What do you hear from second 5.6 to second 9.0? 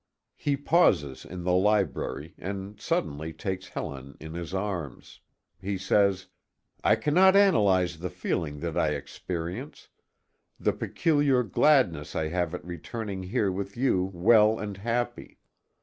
He says: "I cannot analyze the feeling that I